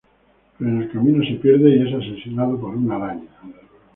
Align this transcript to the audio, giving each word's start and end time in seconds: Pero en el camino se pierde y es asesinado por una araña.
Pero 0.57 0.67
en 0.67 0.81
el 0.81 0.91
camino 0.91 1.23
se 1.23 1.33
pierde 1.35 1.69
y 1.75 1.87
es 1.87 1.93
asesinado 1.93 2.59
por 2.59 2.73
una 2.75 2.95
araña. 2.95 3.29